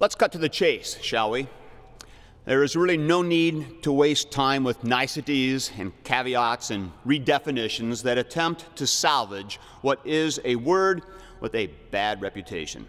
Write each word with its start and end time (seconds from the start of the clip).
Let's 0.00 0.14
cut 0.14 0.30
to 0.32 0.38
the 0.38 0.48
chase, 0.48 0.96
shall 1.02 1.32
we? 1.32 1.48
There 2.44 2.62
is 2.62 2.76
really 2.76 2.96
no 2.96 3.20
need 3.20 3.82
to 3.82 3.90
waste 3.90 4.30
time 4.30 4.62
with 4.62 4.84
niceties 4.84 5.72
and 5.76 5.92
caveats 6.04 6.70
and 6.70 6.92
redefinitions 7.04 8.04
that 8.04 8.16
attempt 8.16 8.76
to 8.76 8.86
salvage 8.86 9.58
what 9.82 10.00
is 10.04 10.40
a 10.44 10.54
word 10.54 11.02
with 11.40 11.52
a 11.56 11.66
bad 11.90 12.22
reputation. 12.22 12.86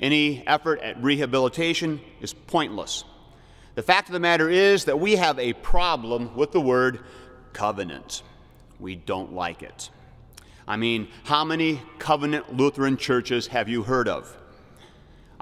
Any 0.00 0.44
effort 0.44 0.80
at 0.80 1.00
rehabilitation 1.00 2.00
is 2.20 2.34
pointless. 2.34 3.04
The 3.76 3.82
fact 3.84 4.08
of 4.08 4.12
the 4.12 4.18
matter 4.18 4.50
is 4.50 4.86
that 4.86 4.98
we 4.98 5.14
have 5.14 5.38
a 5.38 5.52
problem 5.52 6.34
with 6.34 6.50
the 6.50 6.60
word 6.60 6.98
covenant. 7.52 8.24
We 8.80 8.96
don't 8.96 9.34
like 9.34 9.62
it. 9.62 9.88
I 10.66 10.76
mean, 10.76 11.06
how 11.22 11.44
many 11.44 11.80
covenant 12.00 12.56
Lutheran 12.56 12.96
churches 12.96 13.46
have 13.46 13.68
you 13.68 13.84
heard 13.84 14.08
of? 14.08 14.36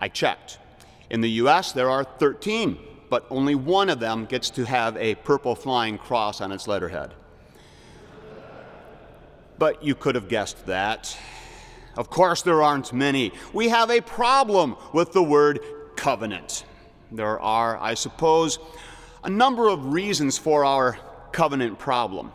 I 0.01 0.09
checked. 0.09 0.59
In 1.11 1.21
the 1.21 1.31
U.S., 1.31 1.73
there 1.73 1.91
are 1.91 2.05
13 2.05 2.79
but 3.11 3.27
only 3.29 3.57
one 3.57 3.91
of 3.91 4.01
them 4.01 4.25
gets 4.25 4.49
to 4.51 4.65
have 4.65 4.97
a 4.97 5.17
purple 5.17 5.55
flying 5.55 5.99
cross 5.99 6.41
on 6.41 6.53
its 6.53 6.67
letterhead. 6.67 7.13
But 9.59 9.85
you 9.85 9.95
could 9.95 10.15
have 10.15 10.29
guessed 10.29 10.65
that. 10.67 11.19
Of 11.97 12.09
course, 12.09 12.41
there 12.43 12.63
aren't 12.63 12.93
many. 12.93 13.33
We 13.53 13.69
have 13.69 13.91
a 13.91 14.01
problem 14.01 14.77
with 14.95 15.13
the 15.13 15.23
word 15.23 15.61
covenant. 15.97 16.65
There 17.11 17.39
are, 17.41 17.77
I 17.77 17.95
suppose, 17.95 18.61
a 19.25 19.29
number 19.29 19.69
of 19.69 19.93
reasons 19.93 20.39
for 20.39 20.65
our 20.65 20.97
covenant 21.33 21.79
problem. 21.79 22.33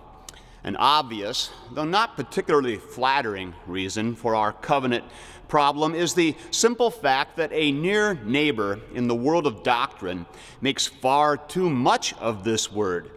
An 0.66 0.76
obvious, 0.78 1.52
though 1.74 1.86
not 1.86 2.16
particularly 2.16 2.78
flattering, 2.78 3.54
reason 3.68 4.16
for 4.16 4.34
our 4.34 4.52
covenant 4.52 5.04
problem 5.48 5.94
is 5.94 6.16
the 6.16 6.36
simple 6.50 6.90
fact 6.90 7.38
that 7.38 7.54
a 7.54 7.72
near 7.72 8.16
neighbor 8.16 8.80
in 8.96 9.08
the 9.08 9.14
world 9.14 9.46
of 9.46 9.62
doctrine 9.62 10.26
makes 10.62 10.88
far 10.88 11.38
too 11.38 11.70
much 11.70 12.16
of 12.16 12.44
this 12.44 12.72
word, 12.72 13.12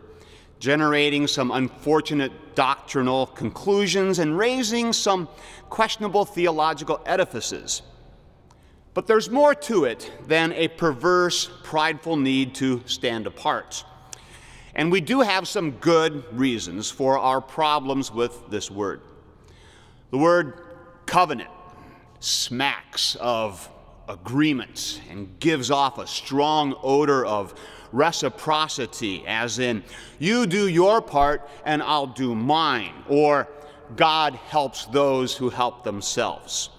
generating 0.59 1.27
some 1.27 1.51
unfortunate 1.51 2.55
doctrinal 2.55 3.25
conclusions 3.25 4.19
and 4.19 4.37
raising 4.37 4.93
some 4.93 5.27
questionable 5.71 6.27
theological 6.27 7.01
edifices. 7.07 7.81
But 8.93 9.07
there's 9.07 9.31
more 9.31 9.55
to 9.55 9.85
it 9.85 10.13
than 10.27 10.53
a 10.53 10.69
perverse, 10.69 11.49
prideful 11.63 12.17
need 12.19 12.55
to 12.57 12.83
stand 12.85 13.27
apart. 13.27 13.87
And 14.79 14.93
we 14.93 15.01
do 15.01 15.23
have 15.23 15.49
some 15.49 15.73
good 15.73 16.23
reasons 16.33 16.89
for 16.89 17.19
our 17.19 17.41
problems 17.41 18.13
with 18.13 18.49
this 18.49 18.71
word. 18.71 19.01
The 20.13 20.19
word 20.19 20.63
covenant 21.05 21.51
smacks 22.21 23.17
of 23.17 23.69
agreements 24.09 25.01
and 25.11 25.37
gives 25.41 25.73
off 25.73 25.99
a 25.99 26.07
strong 26.07 26.77
odor 26.81 27.27
of 27.27 27.59
reciprocity, 27.91 29.27
as 29.27 29.59
in, 29.59 29.83
you 30.21 30.47
do 30.47 30.69
your 30.69 31.03
part 31.03 31.51
and 31.65 31.83
I'll 31.83 32.07
do 32.07 32.37
mine, 32.37 32.95
or 33.09 33.49
God 33.97 34.37
helps 34.37 34.85
those 34.87 35.37
who 35.37 35.51
help 35.51 35.83
themselves. 35.83 36.71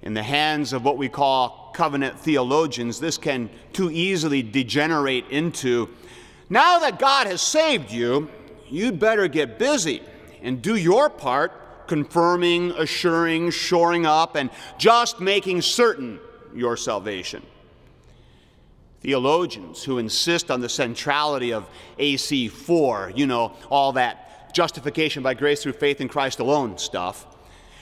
In 0.00 0.14
the 0.14 0.22
hands 0.22 0.72
of 0.72 0.82
what 0.82 0.96
we 0.96 1.10
call 1.10 1.72
covenant 1.74 2.18
theologians, 2.18 2.98
this 2.98 3.18
can 3.18 3.50
too 3.74 3.90
easily 3.90 4.42
degenerate 4.42 5.28
into 5.28 5.90
now 6.50 6.78
that 6.78 6.98
God 6.98 7.26
has 7.26 7.42
saved 7.42 7.90
you, 7.90 8.28
you'd 8.68 8.98
better 8.98 9.28
get 9.28 9.58
busy 9.58 10.02
and 10.42 10.62
do 10.62 10.76
your 10.76 11.10
part 11.10 11.86
confirming, 11.88 12.70
assuring, 12.72 13.50
shoring 13.50 14.06
up, 14.06 14.36
and 14.36 14.50
just 14.76 15.20
making 15.20 15.62
certain 15.62 16.20
your 16.54 16.76
salvation. 16.76 17.42
Theologians 19.00 19.82
who 19.84 19.98
insist 19.98 20.50
on 20.50 20.60
the 20.60 20.68
centrality 20.68 21.52
of 21.52 21.68
AC 21.98 22.48
4, 22.48 23.12
you 23.14 23.26
know, 23.26 23.54
all 23.70 23.92
that 23.92 24.54
justification 24.54 25.22
by 25.22 25.34
grace 25.34 25.62
through 25.62 25.72
faith 25.72 26.00
in 26.00 26.08
Christ 26.08 26.40
alone 26.40 26.78
stuff, 26.78 27.26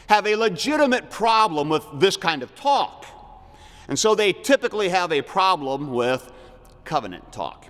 have 0.09 0.27
a 0.27 0.37
legitimate 0.37 1.11
problem 1.11 1.69
with 1.69 1.85
this 1.95 2.17
kind 2.17 2.43
of 2.43 2.55
talk. 2.55 3.07
And 3.89 3.99
so 3.99 4.15
they 4.15 4.33
typically 4.33 4.89
have 4.89 5.11
a 5.11 5.23
problem 5.23 5.93
with 5.93 6.31
covenant 6.85 7.33
talk. 7.33 7.67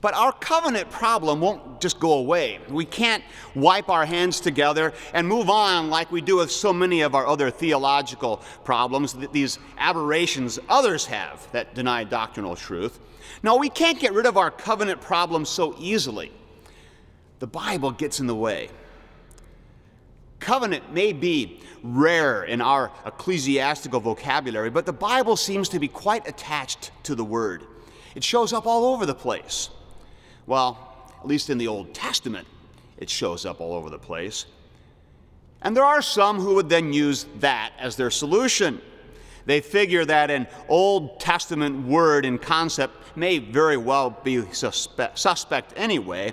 But 0.00 0.14
our 0.14 0.32
covenant 0.32 0.90
problem 0.90 1.40
won't 1.40 1.80
just 1.80 2.00
go 2.00 2.14
away. 2.14 2.58
We 2.68 2.84
can't 2.84 3.24
wipe 3.54 3.88
our 3.88 4.04
hands 4.04 4.40
together 4.40 4.92
and 5.12 5.26
move 5.26 5.48
on 5.48 5.90
like 5.90 6.10
we 6.12 6.20
do 6.20 6.36
with 6.36 6.50
so 6.50 6.72
many 6.72 7.00
of 7.02 7.14
our 7.14 7.26
other 7.26 7.50
theological 7.50 8.42
problems, 8.64 9.14
these 9.32 9.58
aberrations 9.78 10.58
others 10.68 11.06
have 11.06 11.50
that 11.52 11.74
deny 11.74 12.04
doctrinal 12.04 12.56
truth. 12.56 13.00
No, 13.42 13.56
we 13.56 13.68
can't 13.68 13.98
get 13.98 14.12
rid 14.12 14.26
of 14.26 14.36
our 14.36 14.50
covenant 14.50 15.00
problem 15.00 15.44
so 15.44 15.74
easily. 15.78 16.32
The 17.38 17.46
Bible 17.46 17.90
gets 17.90 18.20
in 18.20 18.26
the 18.26 18.34
way. 18.34 18.70
Covenant 20.40 20.92
may 20.92 21.12
be 21.12 21.60
rare 21.82 22.44
in 22.44 22.60
our 22.60 22.90
ecclesiastical 23.06 24.00
vocabulary, 24.00 24.70
but 24.70 24.86
the 24.86 24.92
Bible 24.92 25.36
seems 25.36 25.68
to 25.70 25.78
be 25.78 25.88
quite 25.88 26.28
attached 26.28 26.90
to 27.04 27.14
the 27.14 27.24
word. 27.24 27.64
It 28.14 28.24
shows 28.24 28.52
up 28.52 28.66
all 28.66 28.94
over 28.94 29.06
the 29.06 29.14
place. 29.14 29.70
Well, 30.46 31.08
at 31.20 31.26
least 31.26 31.50
in 31.50 31.58
the 31.58 31.68
Old 31.68 31.94
Testament, 31.94 32.46
it 32.98 33.08
shows 33.08 33.46
up 33.46 33.60
all 33.60 33.74
over 33.74 33.90
the 33.90 33.98
place. 33.98 34.46
And 35.62 35.76
there 35.76 35.84
are 35.84 36.02
some 36.02 36.38
who 36.38 36.54
would 36.56 36.68
then 36.68 36.92
use 36.92 37.26
that 37.40 37.72
as 37.78 37.96
their 37.96 38.10
solution. 38.10 38.80
They 39.46 39.60
figure 39.60 40.04
that 40.04 40.30
an 40.30 40.46
Old 40.68 41.20
Testament 41.20 41.86
word 41.86 42.24
and 42.24 42.40
concept 42.40 43.16
may 43.16 43.38
very 43.38 43.76
well 43.76 44.10
be 44.10 44.42
suspect, 44.52 45.18
suspect 45.18 45.72
anyway, 45.76 46.32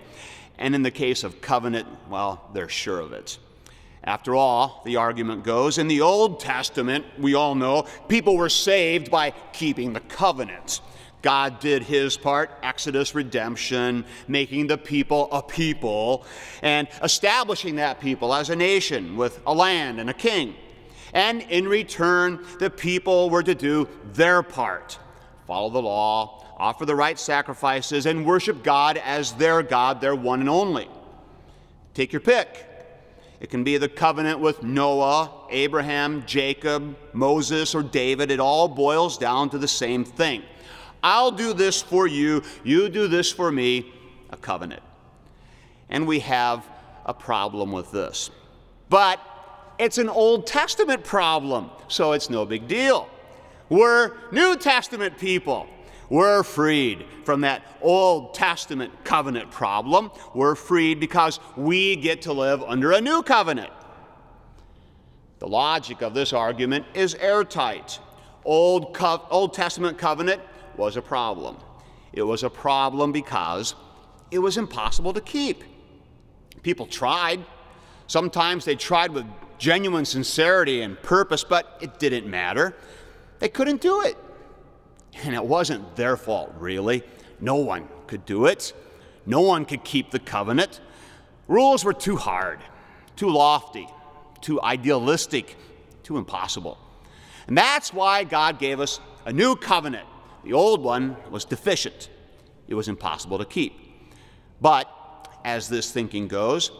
and 0.58 0.76
in 0.76 0.84
the 0.84 0.92
case 0.92 1.24
of 1.24 1.42
covenant, 1.42 1.88
well, 2.10 2.50
they're 2.54 2.70
sure 2.70 3.00
of 3.00 3.14
it. 3.14 3.38
After 4.04 4.36
all, 4.36 4.82
the 4.86 4.96
argument 4.96 5.44
goes, 5.44 5.78
in 5.78 5.88
the 5.88 6.02
Old 6.02 6.40
Testament, 6.40 7.06
we 7.20 7.36
all 7.36 7.56
know, 7.56 7.86
people 8.08 8.36
were 8.36 8.50
saved 8.50 9.12
by 9.12 9.32
keeping 9.54 9.94
the 9.94 10.00
covenants. 10.02 10.82
God 11.22 11.60
did 11.60 11.84
his 11.84 12.18
part, 12.18 12.52
Exodus, 12.64 13.14
redemption, 13.14 14.06
making 14.28 14.68
the 14.68 14.78
people 14.78 15.30
a 15.32 15.42
people, 15.42 16.26
and 16.62 16.88
establishing 17.04 17.76
that 17.76 18.02
people 18.02 18.34
as 18.34 18.50
a 18.50 18.56
nation 18.56 19.16
with 19.16 19.40
a 19.46 19.54
land 19.54 20.00
and 20.00 20.10
a 20.10 20.14
king. 20.14 20.56
And 21.14 21.42
in 21.44 21.68
return, 21.68 22.46
the 22.60 22.70
people 22.70 23.30
were 23.30 23.44
to 23.44 23.56
do 23.56 23.88
their 24.14 24.44
part 24.44 24.98
follow 25.48 25.70
the 25.70 25.82
law, 25.82 26.46
offer 26.58 26.86
the 26.86 26.96
right 26.96 27.20
sacrifices, 27.20 28.06
and 28.06 28.26
worship 28.26 28.64
God 28.64 28.96
as 28.96 29.34
their 29.34 29.62
God, 29.62 30.00
their 30.00 30.16
one 30.16 30.40
and 30.40 30.50
only. 30.50 30.88
Take 31.94 32.14
your 32.14 32.22
pick. 32.22 32.66
It 33.42 33.50
can 33.50 33.66
be 33.66 33.78
the 33.78 33.90
covenant 33.90 34.40
with 34.40 34.64
Noah, 34.64 35.30
Abraham, 35.50 36.24
Jacob, 36.26 36.96
Moses, 37.12 37.76
or 37.76 37.84
David. 37.84 38.32
It 38.32 38.40
all 38.40 38.70
boils 38.70 39.18
down 39.18 39.50
to 39.50 39.58
the 39.58 39.68
same 39.68 40.06
thing 40.06 40.44
I'll 41.04 41.32
do 41.32 41.54
this 41.54 41.82
for 41.82 42.08
you, 42.08 42.44
you 42.64 42.90
do 42.90 43.08
this 43.08 43.32
for 43.32 43.52
me, 43.52 43.92
a 44.30 44.38
covenant. 44.38 44.84
And 45.90 46.08
we 46.08 46.20
have 46.20 46.66
a 47.06 47.14
problem 47.14 47.72
with 47.72 47.92
this. 47.92 48.30
But 48.90 49.20
it's 49.80 49.98
an 49.98 50.10
Old 50.10 50.46
Testament 50.46 51.04
problem, 51.04 51.72
so 51.88 52.12
it's 52.12 52.30
no 52.30 52.46
big 52.46 52.68
deal. 52.68 53.10
We're 53.70 54.16
New 54.32 54.58
Testament 54.58 55.18
people. 55.18 55.68
We're 56.10 56.44
freed 56.44 57.06
from 57.24 57.42
that 57.42 57.64
Old 57.82 58.34
Testament 58.34 58.92
covenant 59.06 59.50
problem. 59.50 60.12
We're 60.36 60.56
freed 60.56 61.00
because 61.00 61.40
we 61.56 61.96
get 61.96 62.24
to 62.24 62.34
live 62.34 62.62
under 62.64 62.92
a 62.92 63.00
new 63.00 63.24
covenant. 63.24 63.72
The 65.40 65.48
logic 65.48 66.02
of 66.02 66.14
this 66.14 66.34
argument 66.34 66.86
is 66.94 67.16
airtight. 67.16 68.00
Old, 68.44 68.94
Co- 68.94 69.26
Old 69.32 69.54
Testament 69.54 69.98
covenant 69.98 70.42
was 70.78 70.98
a 70.98 71.02
problem. 71.02 71.58
It 72.14 72.24
was 72.24 72.44
a 72.44 72.50
problem 72.50 73.12
because 73.12 73.76
it 74.32 74.40
was 74.40 74.58
impossible 74.58 75.14
to 75.14 75.22
keep. 75.22 75.64
People 76.64 76.86
tried. 76.86 77.44
Sometimes 78.08 78.66
they 78.66 78.76
tried 78.76 79.12
with 79.12 79.26
genuine 79.58 80.06
sincerity 80.06 80.82
and 80.82 81.02
purpose, 81.02 81.44
but 81.44 81.78
it 81.82 82.00
didn't 82.00 82.30
matter. 82.30 82.76
They 83.40 83.50
couldn't 83.50 83.82
do 83.82 84.02
it. 84.02 84.18
And 85.24 85.36
it 85.36 85.44
wasn't 85.44 85.96
their 85.96 86.18
fault, 86.18 86.54
really. 86.58 87.04
No 87.40 87.56
one 87.56 87.88
could 88.08 88.26
do 88.26 88.46
it. 88.46 88.74
No 89.26 89.42
one 89.42 89.66
could 89.66 89.84
keep 89.84 90.12
the 90.12 90.20
covenant. 90.20 90.82
Rules 91.48 91.84
were 91.84 91.94
too 91.94 92.16
hard, 92.16 92.60
too 93.16 93.30
lofty, 93.30 93.88
too 94.42 94.62
idealistic, 94.62 95.58
too 96.04 96.18
impossible. 96.18 96.78
And 97.48 97.58
that's 97.58 97.94
why 97.94 98.24
God 98.24 98.60
gave 98.60 98.80
us 98.80 99.00
a 99.26 99.34
new 99.34 99.56
covenant 99.56 100.08
the 100.44 100.54
old 100.54 100.84
one 100.84 101.16
was 101.30 101.46
deficient, 101.46 102.10
it 102.68 102.74
was 102.74 102.88
impossible 102.88 103.38
to 103.38 103.46
keep. 103.46 103.74
But, 104.60 104.88
as 105.44 105.68
this 105.70 105.92
thinking 105.92 106.28
goes, 106.28 106.72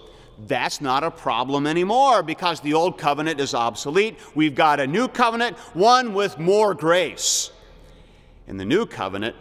that's 0.48 0.82
not 0.82 1.04
a 1.04 1.12
problem 1.12 1.68
anymore 1.68 2.24
because 2.24 2.62
the 2.62 2.74
old 2.74 2.98
covenant 2.98 3.40
is 3.40 3.54
obsolete. 3.54 4.18
We've 4.36 4.56
got 4.56 4.80
a 4.80 4.88
new 4.88 5.08
covenant, 5.08 5.58
one 5.74 6.14
with 6.14 6.40
more 6.40 6.74
grace. 6.74 7.52
In 8.48 8.58
the 8.58 8.66
new 8.66 8.86
covenant, 8.86 9.36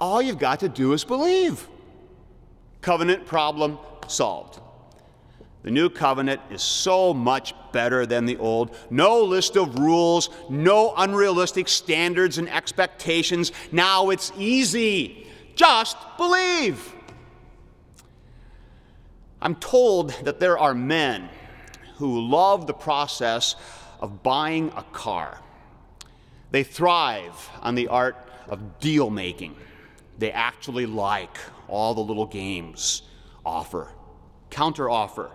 all 0.00 0.20
you've 0.22 0.38
got 0.38 0.60
to 0.60 0.68
do 0.68 0.92
is 0.92 1.04
believe. 1.04 1.68
Covenant 2.80 3.26
problem 3.26 3.78
solved. 4.06 4.60
The 5.62 5.70
new 5.70 5.90
covenant 5.90 6.40
is 6.50 6.62
so 6.62 7.12
much 7.12 7.54
better 7.72 8.06
than 8.06 8.24
the 8.24 8.36
old. 8.36 8.76
No 8.88 9.22
list 9.22 9.56
of 9.56 9.78
rules, 9.78 10.30
no 10.48 10.94
unrealistic 10.96 11.68
standards 11.68 12.38
and 12.38 12.48
expectations. 12.48 13.50
Now 13.72 14.10
it's 14.10 14.32
easy. 14.38 15.26
Just 15.56 15.96
believe. 16.16 16.92
I'm 19.42 19.56
told 19.56 20.10
that 20.24 20.40
there 20.40 20.58
are 20.58 20.74
men 20.74 21.28
who 21.96 22.20
love 22.20 22.66
the 22.66 22.74
process 22.74 23.56
of 24.00 24.22
buying 24.22 24.72
a 24.76 24.82
car. 24.82 25.40
They 26.50 26.62
thrive 26.62 27.50
on 27.60 27.74
the 27.74 27.88
art 27.88 28.16
of 28.48 28.78
deal 28.78 29.10
making. 29.10 29.56
They 30.18 30.32
actually 30.32 30.86
like 30.86 31.36
all 31.68 31.94
the 31.94 32.00
little 32.00 32.26
games 32.26 33.02
offer, 33.44 33.88
counter 34.50 34.88
offer, 34.88 35.30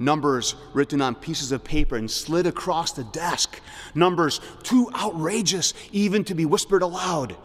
numbers 0.00 0.56
written 0.74 1.00
on 1.00 1.14
pieces 1.14 1.52
of 1.52 1.62
paper 1.62 1.96
and 1.96 2.10
slid 2.10 2.46
across 2.46 2.92
the 2.92 3.04
desk, 3.04 3.60
numbers 3.94 4.40
too 4.64 4.90
outrageous 4.94 5.74
even 5.92 6.24
to 6.24 6.34
be 6.34 6.44
whispered 6.44 6.82
aloud 6.82 7.36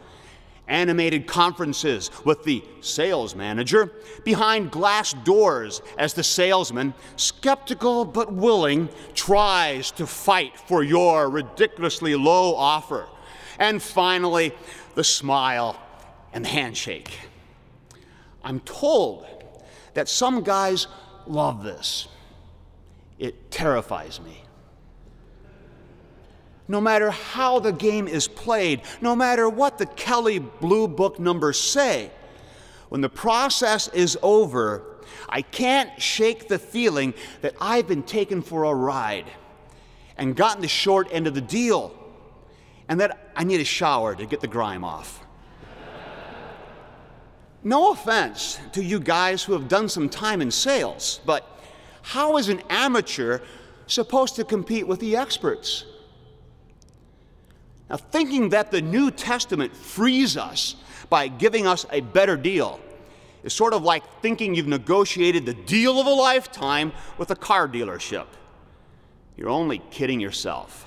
animated 0.68 1.28
conferences 1.28 2.10
with 2.24 2.44
the 2.44 2.64
sales 2.82 3.36
manager 3.36 3.92
behind 4.24 4.72
glass 4.72 5.14
doors 5.14 5.82
as 5.98 6.14
the 6.14 6.24
salesman, 6.24 6.94
skeptical 7.16 8.06
but 8.06 8.34
willing, 8.34 8.90
tries 9.14 9.92
to 9.92 10.08
fight 10.08 10.58
for 10.60 10.84
your 10.84 11.30
ridiculously 11.30 12.16
low 12.16 12.56
offer. 12.56 13.08
And 13.60 13.82
finally, 13.82 14.54
the 14.96 15.04
smile 15.04 15.80
and 16.34 16.44
the 16.44 16.50
handshake. 16.50 17.18
I'm 18.44 18.60
told 18.62 19.26
that 19.94 20.10
some 20.10 20.44
guys 20.44 20.88
love 21.26 21.64
this. 21.64 22.08
It 23.18 23.52
terrifies 23.52 24.20
me 24.20 24.46
no 26.68 26.82
matter 26.82 27.12
how 27.12 27.60
the 27.60 27.72
game 27.72 28.08
is 28.08 28.28
played, 28.28 28.82
no 29.02 29.16
matter 29.16 29.48
what 29.48 29.78
the 29.78 29.86
Kelley 29.86 30.40
Blue 30.40 30.88
Book 30.88 31.20
numbers 31.20 31.60
say, 31.60 32.12
when 32.90 33.02
the 33.02 33.10
process 33.10 33.88
is 33.90 34.18
over, 34.22 34.84
I 35.30 35.42
can't 35.42 36.02
shake 36.02 36.48
the 36.48 36.60
feeling 36.60 37.14
that 37.42 37.56
I've 37.60 37.88
been 37.88 38.04
taken 38.04 38.42
for 38.42 38.64
a 38.64 38.74
ride 38.74 39.26
and 40.18 40.36
gotten 40.36 40.62
the 40.62 40.68
short 40.68 41.08
end 41.12 41.28
of 41.28 41.36
the 41.36 41.42
deal, 41.42 41.94
and 42.88 43.00
that 43.00 43.32
I 43.36 43.44
need 43.44 43.60
a 43.60 43.66
shower 43.66 44.16
to 44.16 44.26
get 44.26 44.40
the 44.40 44.48
grime 44.48 44.84
off. 44.84 45.22
No 47.64 47.92
offense 47.92 48.60
to 48.74 48.84
you 48.84 49.00
guys 49.00 49.44
who 49.44 49.54
have 49.54 49.68
done 49.68 49.90
some 49.90 50.08
time 50.08 50.42
in 50.42 50.52
sales, 50.52 51.20
but 51.26 51.55
how 52.06 52.38
is 52.38 52.50
an 52.50 52.62
amateur 52.70 53.40
supposed 53.88 54.36
to 54.36 54.44
compete 54.44 54.88
with 54.88 55.00
the 55.00 55.18
experts? 55.18 55.86
Now, 57.90 57.98
thinking 57.98 58.50
that 58.50 58.70
the 58.70 58.80
New 58.80 59.10
Testament 59.10 59.76
frees 59.76 60.38
us 60.38 60.76
by 61.10 61.28
giving 61.28 61.66
us 61.66 61.84
a 61.92 62.02
better 62.02 62.38
deal 62.38 62.80
is 63.44 63.54
sort 63.54 63.74
of 63.74 63.82
like 63.82 64.04
thinking 64.22 64.54
you've 64.54 64.68
negotiated 64.68 65.48
the 65.48 65.56
deal 65.56 66.00
of 66.00 66.06
a 66.06 66.12
lifetime 66.12 66.92
with 67.18 67.32
a 67.32 67.36
car 67.36 67.68
dealership. 67.68 68.28
You're 69.36 69.50
only 69.50 69.80
kidding 69.90 70.20
yourself. 70.20 70.86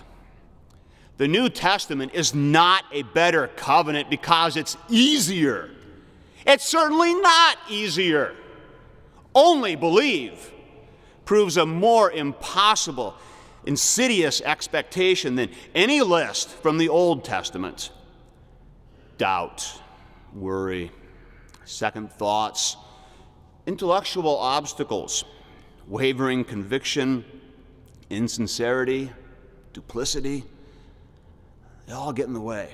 The 1.16 1.26
New 1.26 1.48
Testament 1.48 2.12
is 2.14 2.32
not 2.32 2.84
a 2.92 3.02
better 3.02 3.48
covenant 3.48 4.08
because 4.08 4.56
it's 4.56 4.76
easier. 4.88 5.68
It's 6.46 6.64
certainly 6.64 7.12
not 7.12 7.58
easier. 7.68 8.36
Only 9.34 9.74
believe 9.74 10.52
proves 11.28 11.58
a 11.58 11.66
more 11.66 12.10
impossible 12.10 13.14
insidious 13.66 14.40
expectation 14.40 15.34
than 15.34 15.50
any 15.74 16.00
list 16.00 16.48
from 16.48 16.78
the 16.78 16.88
Old 16.88 17.22
Testament. 17.22 17.90
Doubt, 19.18 19.78
worry, 20.32 20.90
second 21.66 22.10
thoughts, 22.10 22.78
intellectual 23.66 24.38
obstacles, 24.38 25.26
wavering 25.86 26.44
conviction, 26.44 27.22
insincerity, 28.08 29.10
duplicity, 29.74 30.44
they 31.84 31.92
all 31.92 32.14
get 32.14 32.26
in 32.26 32.32
the 32.32 32.40
way. 32.40 32.72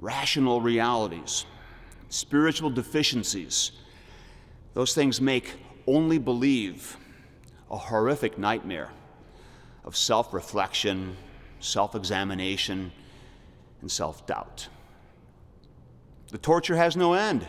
Rational 0.00 0.60
realities, 0.60 1.46
spiritual 2.08 2.70
deficiencies, 2.70 3.70
those 4.74 4.96
things 4.96 5.20
make 5.20 5.54
only 5.86 6.18
believe 6.18 6.96
a 7.70 7.76
horrific 7.76 8.36
nightmare 8.38 8.90
of 9.84 9.96
self 9.96 10.34
reflection, 10.34 11.16
self 11.60 11.94
examination, 11.94 12.92
and 13.80 13.90
self 13.90 14.26
doubt. 14.26 14.68
The 16.30 16.38
torture 16.38 16.76
has 16.76 16.96
no 16.96 17.14
end. 17.14 17.46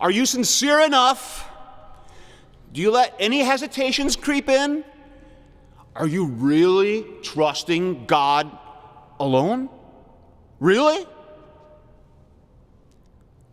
Are 0.00 0.10
you 0.10 0.26
sincere 0.26 0.80
enough? 0.80 1.48
Do 2.72 2.80
you 2.80 2.90
let 2.90 3.14
any 3.18 3.40
hesitations 3.40 4.16
creep 4.16 4.48
in? 4.48 4.84
Are 5.94 6.06
you 6.06 6.26
really 6.26 7.04
trusting 7.22 8.06
God 8.06 8.50
alone? 9.20 9.68
Really? 10.58 11.06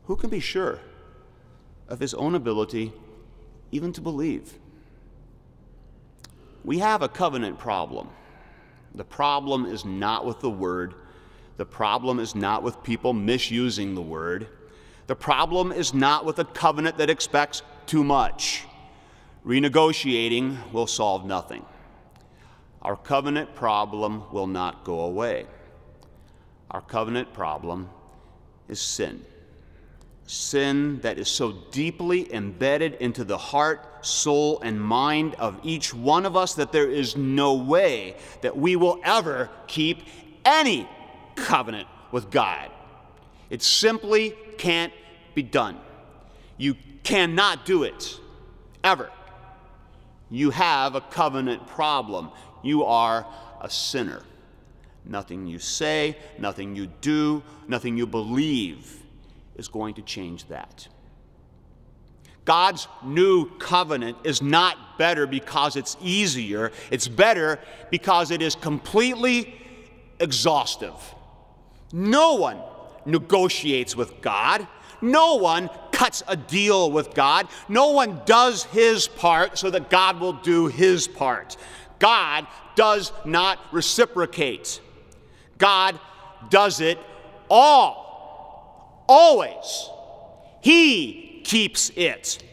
Who 0.05 0.15
can 0.15 0.29
be 0.29 0.39
sure 0.39 0.79
of 1.87 1.99
his 1.99 2.13
own 2.13 2.35
ability 2.35 2.93
even 3.71 3.91
to 3.93 4.01
believe? 4.01 4.58
We 6.63 6.79
have 6.79 7.01
a 7.01 7.09
covenant 7.09 7.57
problem. 7.57 8.09
The 8.95 9.05
problem 9.05 9.65
is 9.65 9.85
not 9.85 10.25
with 10.25 10.39
the 10.39 10.49
word, 10.49 10.95
the 11.57 11.65
problem 11.65 12.19
is 12.19 12.35
not 12.35 12.63
with 12.63 12.81
people 12.83 13.13
misusing 13.13 13.93
the 13.93 14.01
word. 14.01 14.47
The 15.07 15.15
problem 15.15 15.71
is 15.71 15.93
not 15.93 16.23
with 16.23 16.39
a 16.39 16.45
covenant 16.45 16.97
that 16.99 17.09
expects 17.09 17.63
too 17.85 18.03
much. 18.03 18.63
Renegotiating 19.45 20.71
will 20.71 20.87
solve 20.87 21.25
nothing. 21.25 21.65
Our 22.81 22.95
covenant 22.95 23.55
problem 23.55 24.31
will 24.31 24.47
not 24.47 24.85
go 24.85 25.01
away. 25.01 25.47
Our 26.71 26.81
covenant 26.81 27.33
problem 27.33 27.89
is 28.69 28.79
sin 28.79 29.25
sin 30.29 30.99
that 30.99 31.17
is 31.17 31.27
so 31.27 31.51
deeply 31.71 32.31
embedded 32.31 32.93
into 32.95 33.23
the 33.23 33.37
heart, 33.37 34.05
soul, 34.05 34.59
and 34.61 34.79
mind 34.79 35.33
of 35.35 35.59
each 35.63 35.91
one 35.91 36.23
of 36.23 36.37
us 36.37 36.53
that 36.53 36.71
there 36.71 36.87
is 36.87 37.17
no 37.17 37.55
way 37.55 38.15
that 38.41 38.55
we 38.55 38.75
will 38.75 38.99
ever 39.03 39.49
keep 39.65 40.03
any 40.45 40.87
covenant 41.35 41.87
with 42.11 42.29
God. 42.29 42.69
It 43.49 43.63
simply 43.63 44.35
can't 44.59 44.93
be 45.33 45.41
done. 45.41 45.79
You 46.57 46.75
cannot 47.01 47.65
do 47.65 47.81
it, 47.81 48.19
ever. 48.83 49.09
You 50.29 50.51
have 50.51 50.93
a 50.93 51.01
covenant 51.01 51.65
problem. 51.65 52.29
You 52.61 52.83
are 52.83 53.25
a 53.59 53.69
sinner. 53.69 54.21
Nothing 55.05 55.47
you 55.47 55.57
say, 55.57 56.17
nothing 56.37 56.75
you 56.75 56.85
do, 57.01 57.41
nothing 57.67 57.97
you 57.97 58.05
believe 58.05 58.99
is 59.59 59.67
going 59.67 59.93
to 59.95 60.01
change 60.01 60.47
that. 60.47 60.87
God's 62.45 62.87
new 63.03 63.47
covenant 63.57 64.17
is 64.23 64.41
not 64.41 64.97
better 64.97 65.27
because 65.27 65.75
it's 65.75 65.95
easier, 66.01 66.71
it's 66.89 67.07
better 67.07 67.59
because 67.91 68.31
it 68.31 68.41
is 68.41 68.55
completely 68.55 69.53
exhaustive. 70.19 70.95
No 71.93 72.35
one 72.35 72.59
negotiates 73.05 73.95
with 73.95 74.21
God. 74.21 74.67
No 75.01 75.35
one 75.35 75.69
cuts 75.91 76.23
a 76.27 76.35
deal 76.35 76.91
with 76.91 77.13
God. 77.13 77.47
No 77.67 77.91
one 77.91 78.21
does 78.25 78.63
his 78.65 79.07
part 79.07 79.57
so 79.57 79.69
that 79.69 79.89
God 79.89 80.19
will 80.19 80.33
do 80.33 80.67
his 80.67 81.07
part. 81.07 81.55
God 81.99 82.47
does 82.75 83.11
not 83.25 83.59
reciprocate. 83.71 84.81
God 85.57 85.99
does 86.49 86.81
it 86.81 86.97
all. 87.49 88.08
Always. 89.09 89.89
He 90.61 91.41
keeps 91.43 91.89
it. 91.95 92.43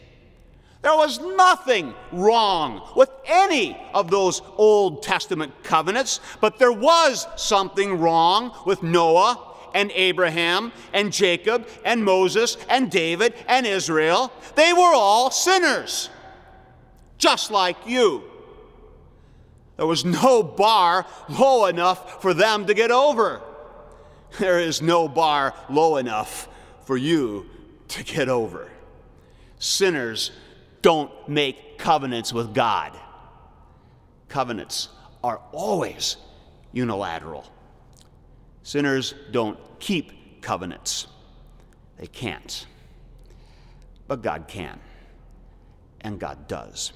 There 0.81 0.95
was 0.95 1.19
nothing 1.19 1.93
wrong 2.11 2.81
with 2.95 3.09
any 3.25 3.77
of 3.93 4.09
those 4.09 4.41
Old 4.55 5.03
Testament 5.03 5.53
covenants, 5.63 6.19
but 6.41 6.57
there 6.57 6.71
was 6.71 7.27
something 7.35 7.99
wrong 7.99 8.55
with 8.65 8.81
Noah 8.81 9.39
and 9.75 9.91
Abraham 9.91 10.71
and 10.93 11.13
Jacob 11.13 11.67
and 11.85 12.03
Moses 12.03 12.57
and 12.69 12.89
David 12.89 13.35
and 13.47 13.67
Israel. 13.67 14.31
They 14.55 14.73
were 14.73 14.93
all 14.95 15.29
sinners. 15.29 16.09
just 17.19 17.51
like 17.51 17.77
you. 17.85 18.23
There 19.75 19.85
was 19.85 20.05
no 20.05 20.41
bar 20.43 21.05
low 21.29 21.65
enough 21.65 22.21
for 22.21 22.33
them 22.33 22.65
to 22.65 22.73
get 22.73 22.91
over. 22.91 23.41
There 24.39 24.59
is 24.59 24.81
no 24.81 25.07
bar 25.07 25.53
low 25.69 25.97
enough 25.97 26.47
for 26.85 26.97
you 26.97 27.45
to 27.89 28.03
get 28.03 28.29
over. 28.29 28.69
Sinners 29.59 30.31
don't 30.81 31.11
make 31.27 31.77
covenants 31.77 32.31
with 32.31 32.53
God. 32.53 32.97
Covenants 34.29 34.89
are 35.23 35.41
always 35.51 36.17
unilateral. 36.71 37.45
Sinners 38.63 39.13
don't 39.31 39.57
keep 39.79 40.41
covenants, 40.41 41.07
they 41.97 42.07
can't. 42.07 42.65
But 44.07 44.21
God 44.21 44.47
can, 44.47 44.79
and 46.01 46.19
God 46.19 46.47
does. 46.47 46.93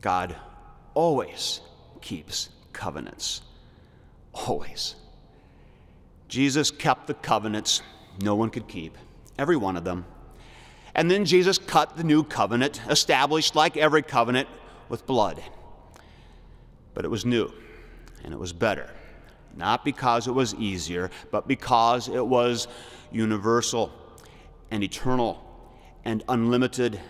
God 0.00 0.36
always 0.94 1.60
keeps 2.00 2.50
covenants. 2.72 3.42
Always. 4.32 4.96
Jesus 6.36 6.70
kept 6.70 7.06
the 7.06 7.14
covenants 7.14 7.80
no 8.20 8.34
one 8.34 8.50
could 8.50 8.68
keep, 8.68 8.98
every 9.38 9.56
one 9.56 9.74
of 9.74 9.84
them. 9.84 10.04
And 10.94 11.10
then 11.10 11.24
Jesus 11.24 11.56
cut 11.56 11.96
the 11.96 12.04
new 12.04 12.24
covenant, 12.24 12.78
established 12.90 13.56
like 13.56 13.78
every 13.78 14.02
covenant 14.02 14.46
with 14.90 15.06
blood. 15.06 15.42
But 16.92 17.06
it 17.06 17.08
was 17.08 17.24
new 17.24 17.50
and 18.22 18.34
it 18.34 18.38
was 18.38 18.52
better. 18.52 18.90
Not 19.56 19.82
because 19.82 20.28
it 20.28 20.32
was 20.32 20.54
easier, 20.56 21.10
but 21.30 21.48
because 21.48 22.06
it 22.06 22.26
was 22.26 22.68
universal 23.10 23.90
and 24.70 24.84
eternal 24.84 25.42
and 26.04 26.22
unlimited 26.28 27.00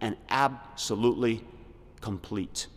and 0.00 0.16
absolutely 0.28 1.44
complete. 2.00 2.68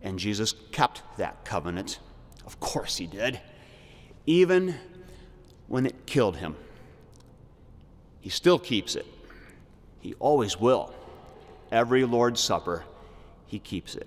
And 0.00 0.18
Jesus 0.18 0.54
kept 0.72 1.02
that 1.18 1.44
covenant. 1.44 1.98
Of 2.46 2.58
course 2.58 2.96
he 2.96 3.06
did. 3.06 3.38
Even 4.28 4.74
when 5.68 5.86
it 5.86 6.04
killed 6.04 6.36
him. 6.36 6.54
He 8.20 8.28
still 8.28 8.58
keeps 8.58 8.94
it. 8.94 9.06
He 10.00 10.12
always 10.18 10.60
will. 10.60 10.92
Every 11.72 12.04
Lord's 12.04 12.38
Supper, 12.38 12.84
he 13.46 13.58
keeps 13.58 13.94
it. 13.94 14.06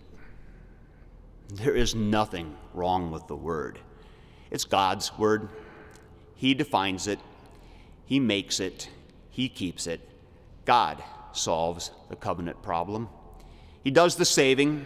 There 1.49 1.73
is 1.73 1.95
nothing 1.95 2.55
wrong 2.75 3.09
with 3.09 3.25
the 3.25 3.35
Word. 3.35 3.79
It's 4.51 4.63
God's 4.63 5.11
Word. 5.17 5.49
He 6.35 6.53
defines 6.53 7.07
it, 7.07 7.17
He 8.05 8.19
makes 8.19 8.59
it, 8.59 8.91
He 9.31 9.49
keeps 9.49 9.87
it. 9.87 10.07
God 10.65 11.03
solves 11.31 11.89
the 12.09 12.15
covenant 12.15 12.61
problem. 12.61 13.09
He 13.83 13.89
does 13.89 14.17
the 14.17 14.25
saving, 14.25 14.85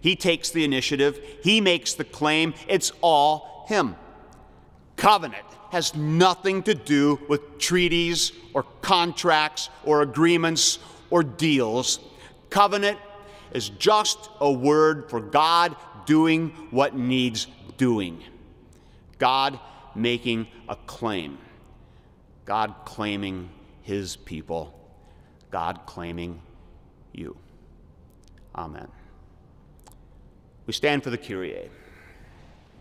He 0.00 0.14
takes 0.14 0.50
the 0.50 0.62
initiative, 0.62 1.18
He 1.42 1.60
makes 1.60 1.94
the 1.94 2.04
claim. 2.04 2.54
It's 2.68 2.92
all 3.00 3.64
Him. 3.66 3.96
Covenant 4.96 5.44
has 5.70 5.94
nothing 5.94 6.62
to 6.64 6.74
do 6.74 7.20
with 7.28 7.58
treaties 7.58 8.32
or 8.54 8.64
contracts 8.80 9.68
or 9.84 10.02
agreements 10.02 10.78
or 11.10 11.22
deals. 11.22 12.00
Covenant 12.50 12.98
is 13.52 13.68
just 13.68 14.30
a 14.40 14.50
word 14.50 15.10
for 15.10 15.20
God 15.20 15.76
doing 16.06 16.50
what 16.70 16.96
needs 16.96 17.46
doing. 17.76 18.22
God 19.18 19.58
making 19.94 20.46
a 20.68 20.76
claim. 20.76 21.38
God 22.44 22.74
claiming 22.84 23.50
his 23.82 24.16
people. 24.16 24.72
God 25.50 25.80
claiming 25.86 26.40
you. 27.12 27.36
Amen. 28.54 28.88
We 30.66 30.72
stand 30.72 31.02
for 31.02 31.10
the 31.10 31.18
Kyrie. 31.18 31.70